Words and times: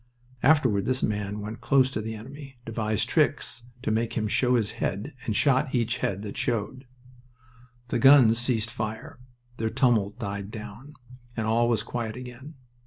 Afterward 0.41 0.87
this 0.87 1.03
man 1.03 1.41
went 1.41 1.61
close 1.61 1.91
to 1.91 2.01
the 2.01 2.15
enemy, 2.15 2.57
devised 2.65 3.07
tricks 3.07 3.61
to 3.83 3.91
make 3.91 4.13
him 4.13 4.27
show 4.27 4.55
his 4.55 4.71
head, 4.81 5.13
and 5.27 5.35
shot 5.35 5.75
each 5.75 5.99
head 5.99 6.23
that 6.23 6.35
showed. 6.37 6.87
The 7.89 7.99
guns 7.99 8.39
ceased 8.39 8.71
fire. 8.71 9.19
Their 9.57 9.69
tumult 9.69 10.17
died 10.17 10.49
down, 10.49 10.95
and 11.37 11.45
all 11.45 11.69
was 11.69 11.83
quiet 11.83 12.15
again. 12.15 12.55